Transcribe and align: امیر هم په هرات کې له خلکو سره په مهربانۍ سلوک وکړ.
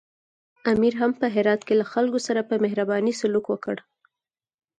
امیر 0.71 0.93
هم 1.01 1.11
په 1.19 1.25
هرات 1.35 1.61
کې 1.67 1.73
له 1.81 1.85
خلکو 1.93 2.19
سره 2.27 2.41
په 2.49 2.55
مهربانۍ 2.63 3.13
سلوک 3.21 3.45
وکړ. 3.49 3.75